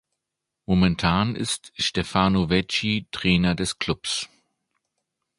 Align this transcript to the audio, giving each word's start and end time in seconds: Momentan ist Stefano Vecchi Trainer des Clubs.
Momentan 0.65 1.35
ist 1.35 1.73
Stefano 1.77 2.49
Vecchi 2.49 3.05
Trainer 3.11 3.53
des 3.53 3.77
Clubs. 3.77 4.27